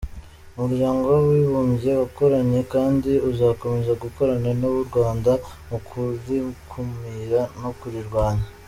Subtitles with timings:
[0.59, 5.31] Umuryango w’Abibumbye wakoranye kandi uzakomeza gukorana n’u Rwanda
[5.69, 8.45] mu kurikumira no kurirwanya.